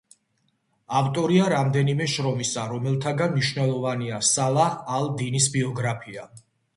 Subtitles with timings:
[0.99, 4.65] ავტორია რამდენიმე შრომისა, რომელთაგან მნიშვნელოვანი „სალაჰ
[4.97, 6.25] ალ-დინის ბიოგრაფია“.